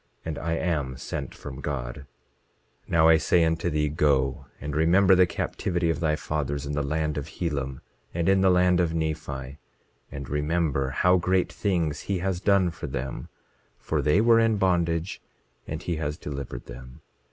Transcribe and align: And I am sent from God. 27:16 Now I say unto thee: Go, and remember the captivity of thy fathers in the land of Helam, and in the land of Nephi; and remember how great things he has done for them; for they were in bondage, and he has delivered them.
And 0.25 0.39
I 0.39 0.53
am 0.53 0.97
sent 0.97 1.35
from 1.35 1.61
God. 1.61 2.07
27:16 2.87 2.89
Now 2.91 3.07
I 3.07 3.17
say 3.17 3.43
unto 3.43 3.69
thee: 3.69 3.87
Go, 3.87 4.47
and 4.59 4.75
remember 4.75 5.13
the 5.13 5.27
captivity 5.27 5.91
of 5.91 5.99
thy 5.99 6.15
fathers 6.15 6.65
in 6.65 6.73
the 6.73 6.81
land 6.81 7.19
of 7.19 7.27
Helam, 7.27 7.81
and 8.11 8.27
in 8.27 8.41
the 8.41 8.49
land 8.49 8.79
of 8.79 8.95
Nephi; 8.95 9.59
and 10.11 10.27
remember 10.27 10.89
how 10.89 11.17
great 11.17 11.53
things 11.53 11.99
he 11.99 12.17
has 12.17 12.39
done 12.39 12.71
for 12.71 12.87
them; 12.87 13.29
for 13.77 14.01
they 14.01 14.21
were 14.21 14.39
in 14.39 14.57
bondage, 14.57 15.21
and 15.67 15.83
he 15.83 15.97
has 15.97 16.17
delivered 16.17 16.65
them. 16.65 17.01